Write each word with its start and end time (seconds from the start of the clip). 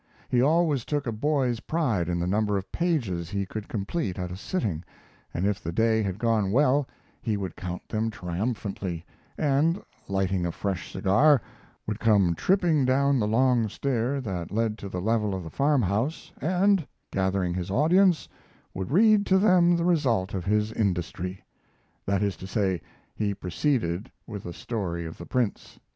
He 0.29 0.41
always 0.41 0.83
took 0.83 1.05
a 1.05 1.11
boy's 1.11 1.59
pride 1.59 2.09
in 2.09 2.17
the 2.19 2.25
number 2.25 2.57
of 2.57 2.71
pages 2.71 3.29
he 3.29 3.45
could 3.45 3.67
complete 3.67 4.17
at 4.17 4.31
a 4.31 4.35
sitting, 4.35 4.83
and 5.31 5.45
if 5.45 5.61
the 5.61 5.71
day 5.71 6.01
had 6.01 6.17
gone 6.17 6.51
well 6.51 6.87
he 7.21 7.37
would 7.37 7.55
count 7.55 7.87
them 7.87 8.09
triumphantly, 8.09 9.05
and, 9.37 9.79
lighting 10.07 10.43
a 10.43 10.51
fresh 10.51 10.91
cigar, 10.91 11.39
would 11.85 11.99
come 11.99 12.33
tripping 12.33 12.83
down 12.83 13.19
the 13.19 13.27
long 13.27 13.69
stair 13.69 14.19
that 14.19 14.49
led 14.49 14.75
to 14.79 14.89
the 14.89 14.99
level 14.99 15.35
of 15.35 15.43
the 15.43 15.51
farm 15.51 15.83
house, 15.83 16.31
and, 16.41 16.87
gathering 17.11 17.53
his 17.53 17.69
audience, 17.69 18.27
would 18.73 18.89
read 18.89 19.23
to 19.27 19.37
them 19.37 19.75
the 19.77 19.85
result 19.85 20.33
of 20.33 20.45
his 20.45 20.71
industry; 20.71 21.45
that 22.07 22.23
is 22.23 22.35
to 22.37 22.47
say, 22.47 22.81
he 23.13 23.35
proceeded 23.35 24.09
with 24.25 24.45
the 24.45 24.51
story 24.53 25.05
of 25.05 25.19
the 25.19 25.27
Prince. 25.27 25.77